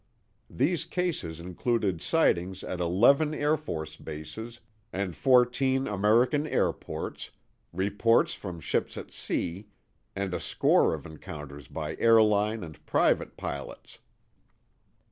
[0.49, 4.59] These cases included sightings at eleven Air Force bases
[4.91, 7.29] and fourteen American airports,
[7.71, 9.67] reports from ships at sea,
[10.15, 13.99] and a score of encounters by airline and private pilots.